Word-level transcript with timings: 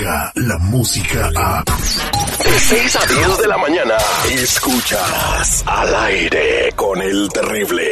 llega 0.00 0.32
la 0.34 0.58
música 0.58 1.30
a... 1.36 1.62
De 1.64 2.58
6 2.58 2.96
a 2.96 3.06
10 3.06 3.38
de 3.38 3.48
la 3.48 3.58
mañana, 3.58 3.94
escuchas 4.30 5.62
al 5.66 5.94
aire 5.94 6.72
con 6.74 7.00
el 7.02 7.28
terrible. 7.28 7.82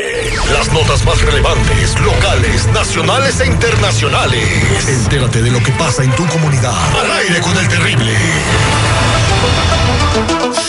Las 0.52 0.72
notas 0.72 1.04
más 1.04 1.20
relevantes, 1.22 2.00
locales, 2.00 2.27
nacionales 2.78 3.40
e 3.40 3.46
internacionales. 3.46 4.88
Entérate 4.88 5.42
de 5.42 5.50
lo 5.50 5.60
que 5.60 5.72
pasa 5.72 6.04
en 6.04 6.12
tu 6.12 6.24
comunidad. 6.28 6.72
Al 6.96 7.10
aire 7.10 7.40
con 7.40 7.56
el 7.58 7.66
terrible. 7.66 8.12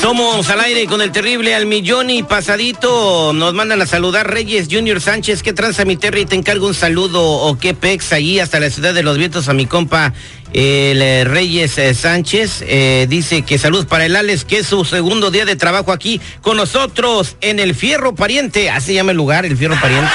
Somos 0.01 0.49
al 0.49 0.59
aire 0.61 0.87
con 0.87 1.03
el 1.03 1.11
terrible 1.11 1.53
al 1.53 1.67
millón 1.67 2.09
y 2.09 2.23
pasadito. 2.23 3.31
Nos 3.33 3.53
mandan 3.53 3.83
a 3.83 3.85
saludar 3.85 4.27
Reyes 4.27 4.69
Junior 4.71 4.99
Sánchez. 4.99 5.43
¿Qué 5.43 5.53
tranza 5.53 5.85
mi 5.85 5.97
Terry? 5.97 6.25
Te 6.25 6.33
encargo 6.33 6.65
un 6.65 6.73
saludo 6.73 7.21
o 7.23 7.59
qué 7.59 7.75
pex 7.75 8.11
allí 8.11 8.39
hasta 8.39 8.59
la 8.59 8.71
ciudad 8.71 8.95
de 8.95 9.03
los 9.03 9.19
vientos 9.19 9.47
a 9.47 9.53
mi 9.53 9.67
compa 9.67 10.11
el 10.51 11.03
eh, 11.03 11.25
Reyes 11.25 11.77
eh, 11.77 11.93
Sánchez. 11.93 12.63
Eh, 12.65 13.05
dice 13.07 13.43
que 13.43 13.59
saludos 13.59 13.85
para 13.85 14.07
el 14.07 14.15
Alex, 14.15 14.45
que 14.45 14.57
es 14.59 14.67
su 14.67 14.83
segundo 14.83 15.29
día 15.29 15.45
de 15.45 15.55
trabajo 15.55 15.91
aquí 15.91 16.19
con 16.41 16.57
nosotros 16.57 17.35
en 17.41 17.59
el 17.59 17.75
Fierro 17.75 18.15
Pariente. 18.15 18.71
Así 18.71 18.95
llama 18.95 19.11
el 19.11 19.17
lugar, 19.17 19.45
el 19.45 19.55
Fierro 19.55 19.79
Pariente 19.79 20.09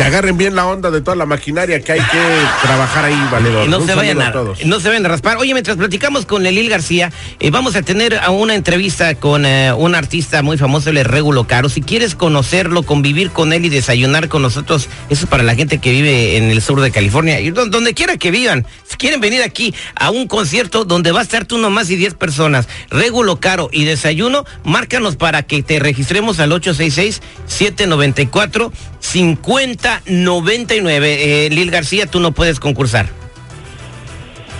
que 0.00 0.06
agarren 0.06 0.38
bien 0.38 0.54
la 0.54 0.66
onda 0.66 0.90
de 0.90 1.02
toda 1.02 1.14
la 1.14 1.26
maquinaria 1.26 1.78
que 1.82 1.92
hay 1.92 2.00
que 2.00 2.18
trabajar 2.62 3.04
ahí, 3.04 3.28
valedor. 3.30 3.68
No 3.68 3.84
se 3.84 3.94
vayan 3.94 4.22
a, 4.22 4.32
no 4.64 4.80
se 4.80 4.88
vayan 4.88 5.04
a 5.04 5.10
raspar. 5.10 5.36
Oye, 5.36 5.52
mientras 5.52 5.76
platicamos 5.76 6.24
con 6.24 6.46
Elil 6.46 6.70
García, 6.70 7.12
eh, 7.38 7.50
vamos 7.50 7.76
a 7.76 7.82
tener 7.82 8.18
una 8.30 8.54
entrevista 8.54 9.14
con 9.16 9.44
eh, 9.44 9.74
un 9.74 9.94
artista 9.94 10.40
muy 10.40 10.56
famoso, 10.56 10.88
el 10.88 11.04
Regulo 11.04 11.46
Caro. 11.46 11.68
Si 11.68 11.82
quieres 11.82 12.14
conocerlo, 12.14 12.82
convivir 12.82 13.30
con 13.30 13.52
él 13.52 13.66
y 13.66 13.68
desayunar 13.68 14.30
con 14.30 14.40
nosotros, 14.40 14.88
eso 15.10 15.24
es 15.24 15.28
para 15.28 15.42
la 15.42 15.54
gente 15.54 15.76
que 15.76 15.90
vive 15.90 16.38
en 16.38 16.44
el 16.44 16.62
sur 16.62 16.80
de 16.80 16.90
California 16.90 17.38
y 17.38 17.50
donde 17.50 17.92
quiera 17.92 18.16
que 18.16 18.30
vivan. 18.30 18.66
Si 18.88 18.96
quieren 18.96 19.20
venir 19.20 19.42
aquí 19.42 19.74
a 19.96 20.08
un 20.08 20.28
concierto 20.28 20.86
donde 20.86 21.12
va 21.12 21.20
a 21.20 21.24
estar 21.24 21.44
tú 21.44 21.58
nomás 21.58 21.90
y 21.90 21.96
10 21.96 22.14
personas, 22.14 22.68
Regulo 22.88 23.38
Caro 23.38 23.68
y 23.70 23.84
desayuno, 23.84 24.46
márcanos 24.64 25.16
para 25.16 25.42
que 25.42 25.62
te 25.62 25.78
registremos 25.78 26.40
al 26.40 26.52
866 26.52 27.20
794 27.44 28.72
5099. 29.00 31.46
Eh, 31.46 31.50
Lil 31.50 31.70
García, 31.70 32.06
tú 32.06 32.20
no 32.20 32.32
puedes 32.32 32.60
concursar. 32.60 33.08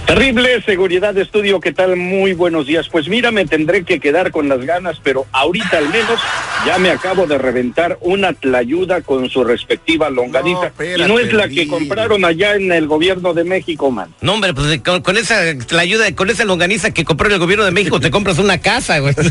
Terrible 0.06 0.60
seguridad 0.62 1.14
de 1.14 1.22
estudio, 1.22 1.60
¿qué 1.60 1.72
tal? 1.72 1.94
Muy 1.96 2.32
buenos 2.32 2.66
días. 2.66 2.88
Pues 2.88 3.08
mira, 3.08 3.30
me 3.30 3.46
tendré 3.46 3.84
que 3.84 4.00
quedar 4.00 4.32
con 4.32 4.48
las 4.48 4.58
ganas, 4.66 4.98
pero 5.02 5.26
ahorita 5.30 5.78
al 5.78 5.88
menos 5.88 6.20
ya 6.66 6.78
me 6.78 6.90
acabo 6.90 7.28
de 7.28 7.38
reventar 7.38 7.96
una 8.00 8.32
tlayuda 8.32 9.02
con 9.02 9.30
su 9.30 9.44
respectiva 9.44 10.10
longaniza. 10.10 10.72
No, 10.78 10.84
y 10.84 11.08
no 11.08 11.20
es 11.20 11.32
la 11.32 11.48
que 11.48 11.68
compraron 11.68 12.24
allá 12.24 12.56
en 12.56 12.72
el 12.72 12.88
gobierno 12.88 13.34
de 13.34 13.44
México, 13.44 13.92
man. 13.92 14.12
No, 14.20 14.32
hombre, 14.34 14.52
pues 14.52 14.80
con, 14.80 15.16
esa 15.16 15.56
tlayuda, 15.66 16.12
con 16.16 16.28
esa 16.28 16.44
longaniza 16.44 16.90
que 16.90 17.04
compró 17.04 17.28
el 17.28 17.38
gobierno 17.38 17.64
de 17.64 17.70
México, 17.70 18.00
te 18.00 18.10
compras 18.10 18.38
una 18.38 18.58
casa, 18.58 18.98
güey. 18.98 19.14
Oye, 19.20 19.30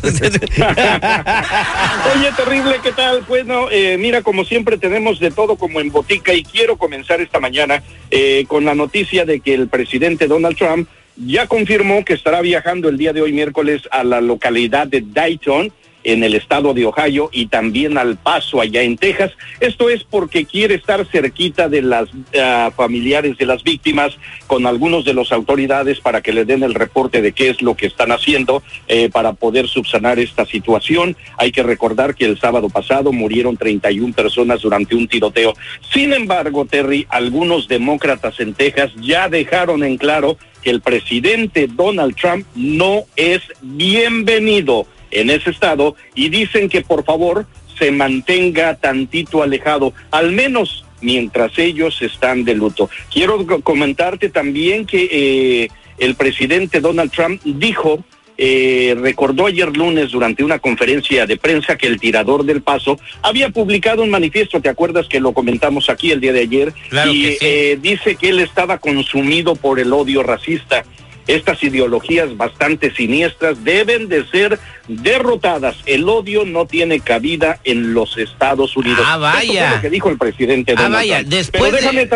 terrible, 2.37 2.79
¿qué 2.81 2.93
tal? 2.93 3.25
Bueno, 3.27 3.67
eh, 3.69 3.97
mira, 3.99 4.21
como 4.21 4.45
siempre 4.45 4.77
tenemos 4.77 5.19
de 5.19 5.31
todo 5.31 5.57
como 5.57 5.81
en 5.81 5.91
botica 5.91 6.33
y 6.33 6.43
quiero 6.43 6.77
comenzar 6.77 7.19
esta 7.19 7.41
mañana 7.41 7.83
eh, 8.11 8.45
con 8.47 8.63
la 8.63 8.75
noticia 8.75 9.25
de 9.25 9.41
que 9.41 9.53
el 9.53 9.67
presidente 9.67 10.27
Donald 10.27 10.55
Trump 10.55 10.68
ya 11.15 11.47
confirmó 11.47 12.05
que 12.05 12.13
estará 12.13 12.41
viajando 12.41 12.89
el 12.89 12.97
día 12.97 13.13
de 13.13 13.21
hoy 13.21 13.33
miércoles 13.33 13.81
a 13.91 14.03
la 14.03 14.21
localidad 14.21 14.87
de 14.87 15.03
Dayton 15.05 15.71
en 16.03 16.23
el 16.23 16.35
estado 16.35 16.73
de 16.73 16.85
Ohio 16.85 17.29
y 17.31 17.47
también 17.47 17.97
al 17.97 18.17
Paso 18.17 18.61
allá 18.61 18.81
en 18.81 18.97
Texas. 18.97 19.31
Esto 19.59 19.89
es 19.89 20.03
porque 20.03 20.45
quiere 20.45 20.75
estar 20.75 21.05
cerquita 21.05 21.69
de 21.69 21.81
las 21.81 22.09
ah, 22.39 22.71
familiares 22.75 23.37
de 23.37 23.45
las 23.45 23.63
víctimas 23.63 24.17
con 24.47 24.65
algunos 24.65 25.05
de 25.05 25.13
las 25.13 25.31
autoridades 25.31 25.99
para 25.99 26.21
que 26.21 26.33
le 26.33 26.45
den 26.45 26.63
el 26.63 26.73
reporte 26.73 27.21
de 27.21 27.31
qué 27.31 27.49
es 27.49 27.61
lo 27.61 27.75
que 27.75 27.87
están 27.87 28.11
haciendo 28.11 28.63
eh, 28.87 29.09
para 29.09 29.33
poder 29.33 29.67
subsanar 29.67 30.19
esta 30.19 30.45
situación. 30.45 31.15
Hay 31.37 31.51
que 31.51 31.63
recordar 31.63 32.15
que 32.15 32.25
el 32.25 32.39
sábado 32.39 32.69
pasado 32.69 33.11
murieron 33.11 33.57
31 33.57 34.13
personas 34.13 34.61
durante 34.61 34.95
un 34.95 35.07
tiroteo. 35.07 35.53
Sin 35.91 36.13
embargo, 36.13 36.65
Terry, 36.65 37.05
algunos 37.09 37.67
demócratas 37.67 38.39
en 38.39 38.53
Texas 38.53 38.91
ya 39.01 39.29
dejaron 39.29 39.83
en 39.83 39.97
claro 39.97 40.37
que 40.63 40.69
el 40.69 40.81
presidente 40.81 41.67
Donald 41.67 42.15
Trump 42.15 42.45
no 42.55 43.05
es 43.15 43.41
bienvenido 43.61 44.85
en 45.11 45.29
ese 45.29 45.49
estado 45.49 45.95
y 46.15 46.29
dicen 46.29 46.69
que 46.69 46.81
por 46.81 47.03
favor 47.03 47.45
se 47.77 47.91
mantenga 47.91 48.75
tantito 48.75 49.41
alejado, 49.41 49.93
al 50.11 50.31
menos 50.31 50.85
mientras 51.01 51.57
ellos 51.57 52.01
están 52.01 52.43
de 52.43 52.55
luto. 52.55 52.89
Quiero 53.11 53.45
comentarte 53.63 54.29
también 54.29 54.85
que 54.85 55.09
eh, 55.11 55.69
el 55.97 56.15
presidente 56.15 56.81
Donald 56.81 57.11
Trump 57.11 57.41
dijo 57.43 58.03
eh, 58.41 58.95
recordó 58.97 59.47
ayer 59.47 59.75
lunes 59.75 60.11
durante 60.11 60.45
una 60.45 60.59
conferencia 60.59 61.25
de 61.25 61.35
prensa 61.35 61.77
que 61.77 61.87
el 61.87 61.99
tirador 61.99 62.45
del 62.45 62.61
paso 62.61 62.97
había 63.21 63.49
publicado 63.49 64.01
un 64.01 64.09
manifiesto, 64.09 64.61
¿te 64.61 64.69
acuerdas 64.69 65.07
que 65.09 65.19
lo 65.19 65.33
comentamos 65.33 65.89
aquí 65.89 66.11
el 66.11 66.21
día 66.21 66.31
de 66.31 66.39
ayer? 66.39 66.73
y 67.11 67.35
eh, 67.41 67.77
dice 67.81 68.15
que 68.15 68.29
él 68.29 68.39
estaba 68.39 68.77
consumido 68.77 69.57
por 69.57 69.77
el 69.77 69.91
odio 69.91 70.23
racista. 70.23 70.85
Estas 71.29 71.61
ideologías 71.63 72.35
bastante 72.37 72.91
siniestras 72.91 73.63
deben 73.63 74.09
de 74.09 74.25
ser 74.25 74.59
derrotadas. 74.87 75.75
El 75.85 76.09
odio 76.09 76.43
no 76.43 76.65
tiene 76.65 77.01
cabida 77.01 77.59
en 77.65 77.93
los 77.93 78.17
Estados 78.17 78.75
Unidos. 78.75 79.05
Ah, 79.05 79.17
vaya. 79.17 79.75
lo 79.75 79.81
que 79.81 79.91
dijo 79.91 80.09
el 80.09 80.17
presidente. 80.17 80.73
Ah, 80.75 80.87
vaya. 80.89 81.21
Después, 81.21 81.71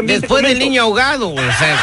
después 0.06 0.44
del 0.44 0.58
niño 0.58 0.82
ahogado. 0.82 1.30
O 1.30 1.38
sea. 1.38 1.78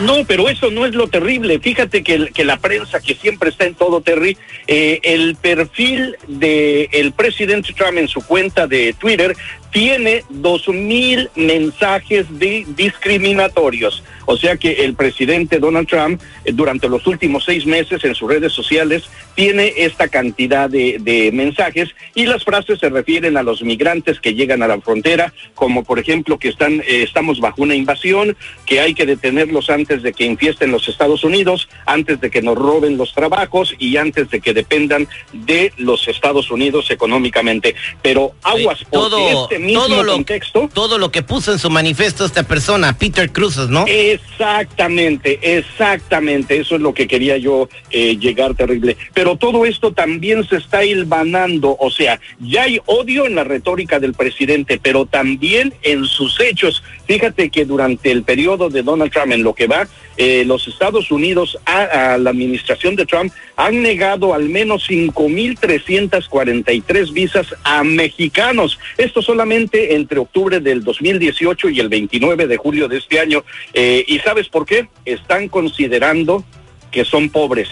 No, 0.00 0.24
pero 0.26 0.48
eso 0.48 0.72
no 0.72 0.84
es 0.84 0.94
lo 0.94 1.06
terrible. 1.06 1.60
Fíjate 1.60 2.02
que, 2.02 2.26
que 2.34 2.44
la 2.44 2.56
prensa, 2.56 3.00
que 3.00 3.14
siempre 3.14 3.50
está 3.50 3.64
en 3.64 3.74
todo, 3.74 4.00
Terry, 4.00 4.36
eh, 4.66 4.98
el 5.04 5.36
perfil 5.36 6.16
del 6.26 6.88
el 6.90 7.12
presidente 7.12 7.72
Trump 7.72 7.98
en 7.98 8.08
su 8.08 8.20
cuenta 8.20 8.66
de 8.66 8.94
Twitter 8.98 9.36
tiene 9.74 10.24
dos 10.30 10.68
mil 10.68 11.28
mensajes 11.34 12.26
de 12.38 12.64
discriminatorios. 12.76 14.04
O 14.24 14.36
sea 14.36 14.56
que 14.56 14.84
el 14.84 14.94
presidente 14.94 15.58
Donald 15.58 15.88
Trump 15.88 16.22
eh, 16.44 16.52
durante 16.52 16.88
los 16.88 17.04
últimos 17.08 17.44
seis 17.44 17.66
meses 17.66 18.04
en 18.04 18.14
sus 18.14 18.30
redes 18.30 18.52
sociales 18.52 19.10
tiene 19.34 19.74
esta 19.78 20.06
cantidad 20.06 20.70
de, 20.70 20.98
de, 21.00 21.32
mensajes 21.32 21.90
y 22.14 22.26
las 22.26 22.44
frases 22.44 22.78
se 22.78 22.88
refieren 22.88 23.36
a 23.36 23.42
los 23.42 23.62
migrantes 23.62 24.20
que 24.20 24.34
llegan 24.34 24.62
a 24.62 24.68
la 24.68 24.80
frontera, 24.80 25.34
como 25.56 25.82
por 25.82 25.98
ejemplo 25.98 26.38
que 26.38 26.50
están, 26.50 26.80
eh, 26.80 27.02
estamos 27.02 27.40
bajo 27.40 27.62
una 27.62 27.74
invasión, 27.74 28.36
que 28.66 28.80
hay 28.80 28.94
que 28.94 29.06
detenerlos 29.06 29.70
antes 29.70 30.04
de 30.04 30.12
que 30.12 30.24
infiesten 30.24 30.70
los 30.70 30.86
Estados 30.86 31.24
Unidos, 31.24 31.68
antes 31.84 32.20
de 32.20 32.30
que 32.30 32.42
nos 32.42 32.54
roben 32.54 32.96
los 32.96 33.12
trabajos 33.12 33.74
y 33.80 33.96
antes 33.96 34.30
de 34.30 34.40
que 34.40 34.54
dependan 34.54 35.08
de 35.32 35.72
los 35.78 36.06
Estados 36.06 36.52
Unidos 36.52 36.92
económicamente. 36.92 37.74
Pero 38.02 38.34
aguas, 38.44 38.84
porque 38.88 39.32
este 39.32 39.63
todo 39.72 40.02
lo, 40.02 40.12
contexto. 40.12 40.68
Todo 40.72 40.98
lo 40.98 41.10
que 41.10 41.22
puso 41.22 41.52
en 41.52 41.58
su 41.58 41.70
manifiesto 41.70 42.24
esta 42.24 42.42
persona, 42.42 42.96
Peter 42.98 43.30
Cruz, 43.30 43.56
¿no? 43.68 43.84
Exactamente, 43.86 45.58
exactamente. 45.58 46.58
Eso 46.58 46.76
es 46.76 46.80
lo 46.80 46.94
que 46.94 47.06
quería 47.06 47.36
yo 47.36 47.68
eh, 47.90 48.16
llegar 48.16 48.54
terrible. 48.54 48.96
Pero 49.12 49.36
todo 49.36 49.64
esto 49.64 49.92
también 49.92 50.46
se 50.48 50.56
está 50.56 50.84
hilvanando. 50.84 51.76
O 51.78 51.90
sea, 51.90 52.20
ya 52.40 52.64
hay 52.64 52.80
odio 52.86 53.26
en 53.26 53.34
la 53.34 53.44
retórica 53.44 54.00
del 54.00 54.14
presidente, 54.14 54.80
pero 54.82 55.06
también 55.06 55.74
en 55.82 56.04
sus 56.04 56.40
hechos. 56.40 56.82
Fíjate 57.06 57.50
que 57.50 57.64
durante 57.64 58.10
el 58.10 58.22
periodo 58.22 58.70
de 58.70 58.82
Donald 58.82 59.12
Trump, 59.12 59.32
en 59.32 59.42
lo 59.42 59.54
que 59.54 59.66
va, 59.66 59.86
eh, 60.16 60.44
los 60.46 60.68
Estados 60.68 61.10
Unidos 61.10 61.58
a, 61.66 62.14
a, 62.14 62.18
la 62.18 62.30
administración 62.30 62.94
de 62.94 63.04
Trump 63.04 63.32
han 63.56 63.82
negado 63.82 64.32
al 64.32 64.48
menos 64.48 64.88
5.343 64.88 67.12
visas 67.12 67.48
a 67.64 67.82
mexicanos. 67.82 68.78
Esto 68.96 69.22
solamente 69.22 69.53
entre 69.54 70.18
octubre 70.18 70.60
del 70.60 70.82
2018 70.82 71.70
y 71.70 71.80
el 71.80 71.88
29 71.88 72.46
de 72.46 72.56
julio 72.56 72.88
de 72.88 72.98
este 72.98 73.20
año. 73.20 73.44
Eh, 73.72 74.04
¿Y 74.06 74.18
sabes 74.20 74.48
por 74.48 74.66
qué? 74.66 74.88
Están 75.04 75.48
considerando 75.48 76.44
que 76.90 77.04
son 77.04 77.30
pobres 77.30 77.68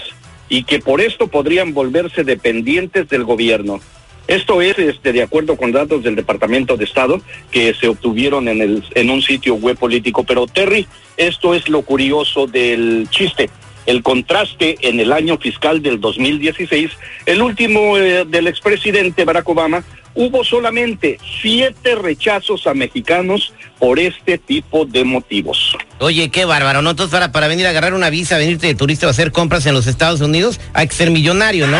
y 0.48 0.64
que 0.64 0.80
por 0.80 1.00
esto 1.00 1.28
podrían 1.28 1.72
volverse 1.72 2.24
dependientes 2.24 3.08
del 3.08 3.24
gobierno. 3.24 3.80
Esto 4.28 4.62
es 4.62 4.78
este, 4.78 5.12
de 5.12 5.22
acuerdo 5.22 5.56
con 5.56 5.72
datos 5.72 6.02
del 6.02 6.14
Departamento 6.14 6.76
de 6.76 6.84
Estado 6.84 7.20
que 7.50 7.74
se 7.74 7.88
obtuvieron 7.88 8.48
en, 8.48 9.10
un 9.10 9.22
sitio 9.22 9.56
web 9.56 9.76
político. 9.76 10.24
Pero 10.24 10.46
Terry, 10.46 10.86
esto 11.16 11.54
es 11.54 11.68
lo 11.68 11.82
curioso 11.82 12.46
del 12.46 13.08
chiste. 13.10 13.50
El 13.84 14.02
contraste 14.02 14.76
en 14.82 15.00
el 15.00 15.12
año 15.12 15.38
fiscal 15.38 15.82
del 15.82 16.00
2016, 16.00 16.90
el 17.26 17.42
último 17.42 17.98
eh, 17.98 18.24
del 18.24 18.46
expresidente 18.46 19.24
Barack 19.24 19.48
Obama, 19.48 19.84
hubo 20.14 20.44
solamente 20.44 21.18
siete 21.40 21.94
rechazos 21.94 22.66
a 22.66 22.74
mexicanos 22.74 23.52
por 23.78 23.98
este 23.98 24.38
tipo 24.38 24.84
de 24.84 25.04
motivos. 25.04 25.76
Oye, 25.98 26.30
qué 26.30 26.44
bárbaro, 26.44 26.82
¿no? 26.82 26.90
Entonces 26.90 27.12
para, 27.12 27.32
para 27.32 27.48
venir 27.48 27.66
a 27.66 27.70
agarrar 27.70 27.94
una 27.94 28.10
visa, 28.10 28.38
venirte 28.38 28.66
de 28.66 28.74
turista 28.74 29.06
o 29.06 29.10
hacer 29.10 29.32
compras 29.32 29.66
en 29.66 29.74
los 29.74 29.86
Estados 29.86 30.20
Unidos, 30.20 30.60
hay 30.74 30.88
que 30.88 30.94
ser 30.94 31.10
millonario, 31.10 31.66
¿no? 31.66 31.78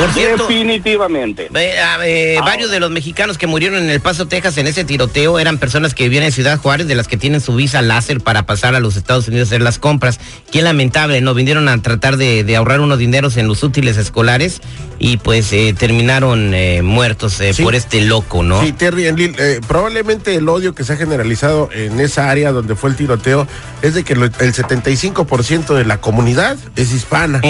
Por 0.00 0.12
cierto, 0.12 0.48
Definitivamente. 0.48 1.48
eh, 1.54 2.38
varios 2.44 2.70
de 2.70 2.80
los 2.80 2.90
mexicanos 2.90 3.38
que 3.38 3.46
murieron 3.46 3.78
en 3.82 3.90
El 3.90 4.00
Paso, 4.00 4.26
Texas, 4.26 4.56
en 4.58 4.66
ese 4.66 4.84
tiroteo, 4.84 5.38
eran 5.38 5.58
personas 5.58 5.94
que 5.94 6.04
vivían 6.04 6.24
en 6.24 6.32
Ciudad 6.32 6.58
Juárez, 6.58 6.86
de 6.86 6.94
las 6.94 7.06
que 7.08 7.16
tienen 7.16 7.40
su 7.40 7.54
visa 7.54 7.82
láser 7.82 8.20
para 8.20 8.46
pasar 8.46 8.74
a 8.74 8.80
los 8.80 8.96
Estados 8.96 9.28
Unidos 9.28 9.48
a 9.48 9.50
hacer 9.50 9.62
las 9.62 9.78
compras. 9.78 10.18
Qué 10.50 10.62
lamentable, 10.62 11.20
¿no? 11.20 11.34
Vinieron 11.34 11.68
a 11.68 11.80
tratar 11.82 12.16
de, 12.16 12.44
de 12.44 12.56
ahorrar 12.56 12.80
unos 12.80 12.98
dineros 12.98 13.36
en 13.36 13.46
los 13.48 13.62
útiles 13.62 13.96
escolares 13.96 14.60
y 14.98 15.16
pues 15.18 15.52
eh, 15.52 15.74
terminaron 15.76 16.52
eh, 16.54 16.82
muertos 16.82 17.40
eh, 17.40 17.52
Sí. 17.54 17.62
por 17.62 17.74
este 17.74 18.00
loco, 18.02 18.42
¿no? 18.42 18.62
Sí, 18.62 18.72
Terry 18.72 19.06
Enlil, 19.06 19.34
eh, 19.38 19.60
probablemente 19.66 20.34
el 20.34 20.48
odio 20.48 20.74
que 20.74 20.84
se 20.84 20.92
ha 20.92 20.96
generalizado 20.96 21.68
en 21.72 22.00
esa 22.00 22.30
área 22.30 22.52
donde 22.52 22.74
fue 22.74 22.90
el 22.90 22.96
tiroteo 22.96 23.46
es 23.82 23.94
de 23.94 24.04
que 24.04 24.14
lo- 24.14 24.26
el 24.26 24.52
75% 24.54 25.74
de 25.74 25.84
la 25.84 26.00
comunidad 26.00 26.56
es 26.76 26.92
hispana. 26.92 27.40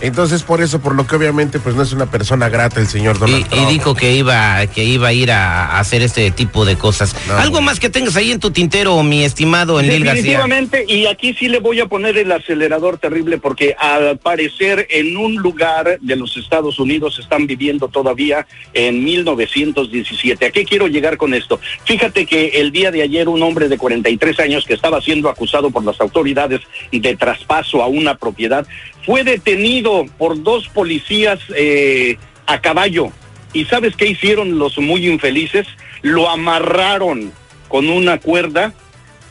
Entonces, 0.00 0.42
por 0.42 0.60
eso, 0.60 0.80
por 0.80 0.94
lo 0.94 1.06
que 1.06 1.16
obviamente 1.16 1.58
pues 1.58 1.74
no 1.76 1.83
es 1.84 1.92
una 1.92 2.06
persona 2.10 2.48
grata 2.48 2.80
el 2.80 2.86
señor 2.88 3.18
Donald 3.18 3.46
y 3.46 3.48
Trump. 3.48 3.68
dijo 3.68 3.94
que 3.94 4.14
iba, 4.16 4.66
que 4.66 4.84
iba 4.84 5.08
a 5.08 5.12
ir 5.12 5.30
a, 5.30 5.66
a 5.66 5.78
hacer 5.80 6.02
este 6.02 6.30
tipo 6.30 6.64
de 6.64 6.76
cosas. 6.76 7.14
No, 7.28 7.34
Algo 7.36 7.52
bueno. 7.52 7.66
más 7.66 7.80
que 7.80 7.88
tengas 7.88 8.16
ahí 8.16 8.32
en 8.32 8.40
tu 8.40 8.50
tintero, 8.50 9.02
mi 9.02 9.24
estimado 9.24 9.78
Enlil 9.80 10.04
García. 10.04 10.22
Definitivamente, 10.38 10.84
y 10.88 11.06
aquí 11.06 11.34
sí 11.34 11.48
le 11.48 11.60
voy 11.60 11.80
a 11.80 11.86
poner 11.86 12.18
el 12.18 12.30
acelerador 12.32 12.98
terrible 12.98 13.38
porque 13.38 13.74
al 13.78 14.18
parecer 14.18 14.86
en 14.90 15.16
un 15.16 15.36
lugar 15.36 15.98
de 16.00 16.16
los 16.16 16.36
Estados 16.36 16.78
Unidos 16.78 17.18
están 17.18 17.46
viviendo 17.46 17.88
todavía 17.88 18.46
en 18.72 19.04
1917. 19.04 20.46
¿A 20.46 20.50
qué 20.50 20.64
quiero 20.64 20.88
llegar 20.88 21.16
con 21.16 21.34
esto? 21.34 21.60
Fíjate 21.84 22.26
que 22.26 22.48
el 22.54 22.72
día 22.72 22.90
de 22.90 23.02
ayer 23.02 23.28
un 23.28 23.42
hombre 23.42 23.68
de 23.68 23.78
43 23.78 24.40
años 24.40 24.64
que 24.64 24.74
estaba 24.74 25.00
siendo 25.00 25.28
acusado 25.28 25.70
por 25.70 25.84
las 25.84 26.00
autoridades 26.00 26.60
de 26.92 27.16
traspaso 27.16 27.82
a 27.82 27.86
una 27.86 28.14
propiedad 28.16 28.66
fue 29.04 29.24
detenido 29.24 30.06
por 30.18 30.42
dos 30.42 30.68
policías 30.68 31.40
eh, 31.56 32.16
a 32.46 32.60
caballo. 32.60 33.10
¿Y 33.52 33.64
sabes 33.66 33.96
qué 33.96 34.06
hicieron 34.06 34.58
los 34.58 34.78
muy 34.78 35.06
infelices? 35.08 35.66
Lo 36.02 36.28
amarraron 36.28 37.32
con 37.68 37.88
una 37.88 38.18
cuerda 38.18 38.72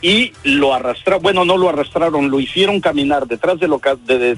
y 0.00 0.32
lo 0.42 0.74
arrastraron, 0.74 1.22
bueno, 1.22 1.44
no 1.44 1.56
lo 1.56 1.68
arrastraron, 1.70 2.30
lo 2.30 2.38
hicieron 2.38 2.80
caminar 2.80 3.26
detrás 3.26 3.58
de, 3.58 3.68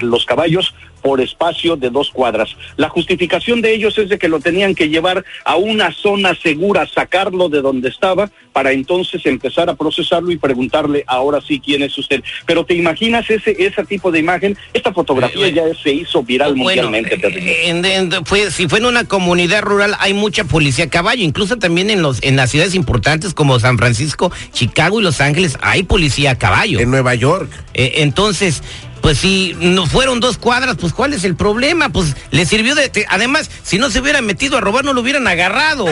los 0.01 0.25
caballos 0.25 0.75
por 1.07 1.21
espacio 1.21 1.77
de 1.77 1.89
dos 1.89 2.11
cuadras. 2.11 2.49
La 2.77 2.89
justificación 2.89 3.63
de 3.63 3.73
ellos 3.73 3.97
es 3.97 4.09
de 4.09 4.19
que 4.19 4.29
lo 4.29 4.41
tenían 4.41 4.75
que 4.75 4.89
llevar 4.89 5.25
a 5.45 5.55
una 5.55 5.93
zona 5.93 6.35
segura, 6.35 6.85
sacarlo 6.93 7.49
de 7.49 7.61
donde 7.63 7.91
estaba, 7.91 8.29
para 8.53 8.73
entonces 8.73 9.25
empezar 9.25 9.71
a 9.71 9.77
procesarlo 9.77 10.33
y 10.33 10.37
preguntarle 10.37 11.05
ahora 11.07 11.39
sí 11.47 11.61
quién 11.65 11.85
es 11.85 11.97
usted. 11.97 12.25
Pero 12.45 12.65
te 12.65 12.75
imaginas 12.75 13.31
ese, 13.31 13.55
ese 13.57 13.85
tipo 13.85 14.11
de 14.11 14.19
imagen, 14.19 14.59
esta 14.75 14.93
fotografía 14.93 15.47
Eh, 15.47 15.53
ya 15.53 15.63
se 15.81 15.93
hizo 15.93 16.25
viral 16.25 16.55
Bueno, 16.57 16.89
mundialmente. 16.91 17.15
eh, 17.23 17.69
en- 17.69 17.85
en- 17.85 18.25
fue, 18.25 18.51
si 18.51 18.67
fue 18.67 18.81
en 18.81 18.87
una 18.87 19.05
comunidad 19.05 19.63
rural, 19.63 19.95
hay 20.01 20.13
mucha 20.13 20.43
policía 20.43 20.87
a 20.87 20.91
caballo. 20.91 21.23
Incluso 21.23 21.57
también 21.57 21.89
en 21.91 22.03
los 22.03 22.21
en 22.25 22.35
las 22.35 22.51
ciudades 22.51 22.75
importantes 22.75 23.33
como 23.33 23.61
San 23.61 23.79
Francisco, 23.79 24.33
Chicago 24.53 24.99
y 24.99 25.05
Los 25.05 25.21
Ángeles 25.21 25.57
hay 25.63 25.85
policía 25.85 26.33
a 26.33 26.37
caballo. 26.37 26.81
En 26.81 26.91
Nueva 26.91 27.15
York. 27.15 27.49
Eh, 27.75 27.93
entonces, 27.99 28.63
pues 29.07 29.19
si 29.19 29.55
no 29.61 29.87
fueron 29.87 30.19
dos 30.19 30.37
cuadras, 30.37 30.75
pues 30.81 30.93
¿cuál 30.93 31.13
es 31.13 31.23
el 31.23 31.37
problema? 31.37 31.91
Pues 31.91 32.17
le 32.33 32.45
sirvió 32.45 32.75
de... 32.75 32.89
te- 32.89 33.07
además, 33.09 33.49
si 33.63 33.79
no 33.79 33.89
se 33.89 34.01
hubiera 34.01 34.21
metido 34.21 34.59
a 34.59 34.61
robar, 34.61 34.85
no 34.85 34.93
lo 34.95 35.01
hubieran 35.01 35.29
agarrado. 35.29 35.87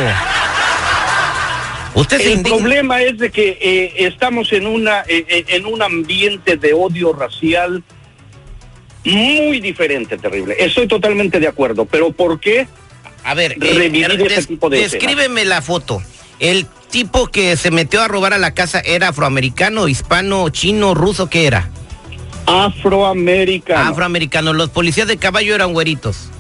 Usted 1.95 2.21
El 2.23 2.43
problema 2.43 3.01
es 3.03 3.17
de 3.19 3.31
que 3.31 3.57
eh, 3.63 3.95
estamos 3.99 4.53
en 4.53 4.67
una 4.67 5.03
eh, 5.03 5.25
eh, 5.29 5.45
en 5.47 5.65
un 5.65 5.81
ambiente 5.81 6.57
de 6.57 6.73
odio 6.73 7.13
racial 7.13 7.85
muy 9.05 9.61
diferente, 9.61 10.19
terrible. 10.19 10.57
Estoy 10.59 10.89
totalmente 10.89 11.39
de 11.39 11.47
acuerdo, 11.47 11.85
pero 11.85 12.11
¿por 12.11 12.41
qué? 12.41 12.67
A 13.23 13.35
ver, 13.35 13.57
des- 13.61 14.49
tipo 14.49 14.69
de 14.69 14.79
descríbeme 14.81 15.45
la 15.45 15.63
foto. 15.63 16.03
El 16.41 16.67
tipo 16.91 17.29
que 17.29 17.57
se 17.57 17.71
metió 17.71 18.03
a 18.03 18.09
robar 18.09 18.33
a 18.33 18.39
la 18.39 18.55
casa 18.55 18.81
era 18.81 19.11
afroamericano, 19.11 19.87
hispano, 19.87 20.49
chino, 20.49 20.95
ruso, 20.95 21.31
¿qué 21.31 21.47
era? 21.47 21.71
Afroamericano. 22.47 23.91
Afroamericano. 23.91 24.53
Los 24.53 24.71
policías 24.71 25.09
de 25.09 25.17
caballo 25.17 25.55
eran 25.55 25.73
güeritos. 25.73 26.31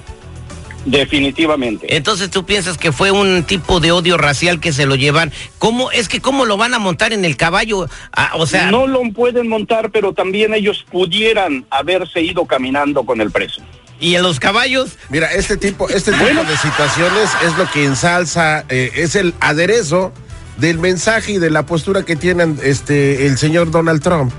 definitivamente. 0.87 1.97
Entonces 1.97 2.29
tú 2.31 2.45
piensas 2.45 2.77
que 2.77 2.93
fue 2.93 3.11
un 3.11 3.45
tipo 3.45 3.81
de 3.81 3.91
odio 3.91 4.19
racial 4.19 4.61
que 4.61 4.71
se 4.73 4.85
lo 4.85 4.97
llevan. 4.97 5.33
¿Cómo 5.59 5.91
es 5.91 6.09
que 6.09 6.21
cómo 6.21 6.45
lo 6.45 6.59
van 6.59 6.75
a 6.75 6.79
montar 6.79 7.15
en 7.15 7.25
el 7.25 7.39
caballo? 7.39 7.89
Ah, 8.12 8.33
o 8.35 8.47
sea, 8.47 8.71
no 8.71 8.87
lo 8.87 9.01
pueden 9.12 9.49
montar, 9.49 9.91
pero 9.91 10.12
también 10.12 10.53
ellos 10.53 10.85
pudieran 10.93 11.65
haberse 11.71 12.21
ido 12.21 12.45
caminando 12.45 13.05
con 13.05 13.21
el 13.23 13.31
preso. 13.31 13.62
y 13.99 14.17
en 14.17 14.23
los 14.23 14.39
caballos 14.41 14.99
Mira, 15.09 15.33
este 15.33 15.56
tipo, 15.56 15.89
este 15.89 16.12
tipo 16.12 16.45
de 16.45 16.56
situaciones 16.59 17.31
es 17.47 17.56
lo 17.56 17.71
que 17.71 17.85
ensalza, 17.85 18.67
eh, 18.69 18.91
es 18.97 19.17
el 19.17 19.33
aderezo 19.41 20.12
del 20.59 20.79
mensaje 20.79 21.33
y 21.33 21.39
de 21.39 21.49
la 21.49 21.65
postura 21.65 22.03
que 22.05 22.15
tienen 22.17 22.59
este 22.62 23.27
el 23.27 23.39
señor 23.39 23.71
Donald 23.71 24.03
Trump. 24.03 24.33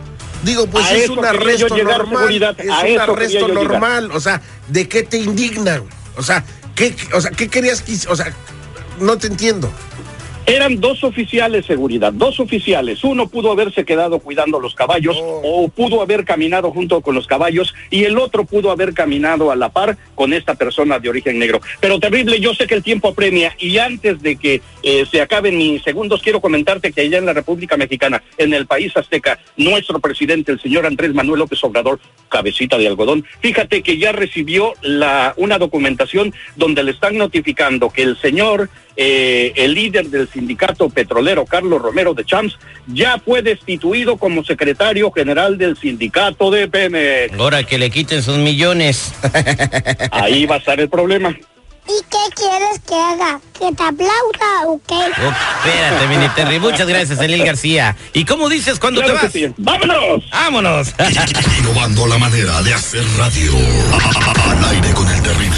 Digo, 0.45 0.67
pues 0.67 0.85
A 0.85 0.93
es 0.95 1.09
un 1.09 1.25
arresto 1.25 1.75
normal. 1.75 2.55
Es 2.59 2.69
a 2.69 2.81
un 2.85 2.99
arresto 2.99 3.47
llegar. 3.47 3.63
normal. 3.63 4.11
O 4.13 4.19
sea, 4.19 4.41
¿de 4.67 4.87
qué 4.87 5.01
te 5.01 5.17
indigna? 5.17 5.81
O 6.17 6.21
sea, 6.21 6.45
¿qué, 6.75 6.95
o 7.13 7.19
sea, 7.19 7.31
¿qué 7.31 7.49
querías 7.49 7.81
que? 7.81 7.97
O 8.07 8.15
sea, 8.15 8.31
no 8.99 9.17
te 9.17 9.25
entiendo. 9.25 9.71
Eran 10.47 10.79
dos 10.79 11.03
oficiales 11.03 11.63
de 11.63 11.73
seguridad, 11.73 12.13
dos 12.13 12.39
oficiales. 12.39 13.03
Uno 13.03 13.27
pudo 13.27 13.51
haberse 13.51 13.83
quedado 13.83 14.19
cuidando 14.19 14.59
los 14.59 14.75
caballos 14.75 15.15
Oh. 15.17 15.41
o 15.65 15.69
pudo 15.69 16.01
haber 16.01 16.23
caminado 16.23 16.71
junto 16.71 17.01
con 17.01 17.15
los 17.15 17.27
caballos 17.27 17.73
y 17.89 18.03
el 18.03 18.17
otro 18.17 18.45
pudo 18.45 18.71
haber 18.71 18.93
caminado 18.93 19.51
a 19.51 19.55
la 19.55 19.69
par 19.69 19.97
con 20.13 20.33
esta 20.33 20.55
persona 20.55 20.99
de 20.99 21.09
origen 21.09 21.39
negro. 21.39 21.61
Pero 21.79 21.99
terrible, 21.99 22.39
yo 22.39 22.53
sé 22.53 22.67
que 22.67 22.75
el 22.75 22.83
tiempo 22.83 23.09
apremia 23.09 23.55
y 23.59 23.77
antes 23.77 24.21
de 24.21 24.35
que 24.35 24.61
eh, 24.83 25.05
se 25.09 25.21
acaben 25.21 25.57
mis 25.57 25.81
segundos, 25.81 26.21
quiero 26.21 26.41
comentarte 26.41 26.91
que 26.91 27.01
allá 27.01 27.17
en 27.17 27.25
la 27.25 27.33
República 27.33 27.75
Mexicana, 27.77 28.21
en 28.37 28.53
el 28.53 28.67
país 28.67 28.95
azteca, 28.95 29.39
nuestro 29.57 29.99
presidente, 29.99 30.51
el 30.51 30.61
señor 30.61 30.85
Andrés 30.85 31.13
Manuel 31.13 31.39
López 31.39 31.63
Obrador, 31.63 31.99
cabecita 32.29 32.77
de 32.77 32.87
algodón, 32.87 33.25
fíjate 33.39 33.81
que 33.81 33.97
ya 33.97 34.11
recibió 34.11 34.73
la, 34.81 35.33
una 35.37 35.57
documentación 35.57 36.33
donde 36.55 36.83
le 36.83 36.91
están 36.91 37.17
notificando 37.17 37.89
que 37.89 38.03
el 38.03 38.17
señor 38.17 38.69
eh, 38.97 39.51
el 39.55 39.73
líder 39.73 40.07
del 40.07 40.29
sindicato 40.29 40.89
petrolero, 40.89 41.45
Carlos 41.45 41.81
Romero 41.81 42.13
de 42.13 42.23
Champs, 42.25 42.57
ya 42.87 43.17
fue 43.23 43.41
destituido 43.41 44.17
como 44.17 44.43
secretario 44.43 45.11
general 45.11 45.57
del 45.57 45.77
sindicato 45.77 46.51
de 46.51 46.67
Pemex. 46.67 47.33
ahora 47.39 47.63
que 47.63 47.77
le 47.77 47.89
quiten 47.89 48.21
sus 48.23 48.37
millones. 48.37 49.13
Ahí 50.11 50.45
va 50.45 50.55
a 50.55 50.57
estar 50.59 50.79
el 50.79 50.89
problema. 50.89 51.35
¿Y 51.87 52.01
qué 52.09 52.17
quieres 52.35 52.79
que 52.87 52.95
haga? 52.95 53.39
¿Que 53.53 53.71
te 53.75 53.83
aplauda 53.83 54.65
o 54.65 54.81
qué? 54.87 54.95
Oh, 54.95 55.67
espérate, 55.67 56.07
Mini 56.07 56.27
Terry. 56.29 56.57
Muchas 56.59 56.87
gracias, 56.87 57.19
Elil 57.21 57.45
García. 57.45 57.95
¿Y 58.11 58.25
cómo 58.25 58.49
dices 58.49 58.79
cuando 58.79 59.01
Claro 59.01 59.19
te 59.19 59.25
vas? 59.25 59.31
sí. 59.31 59.53
¡Vámonos! 59.57 60.23
¡Vámonos! 60.31 60.93
Innovando 61.59 62.07
la 62.07 62.17
manera 62.17 62.59
de 62.63 62.73
hacer 62.73 63.03
radio. 63.19 63.51
Al 64.49 64.65
aire 64.73 64.93
con 64.95 65.07
el 65.07 65.21
terrible. 65.21 65.57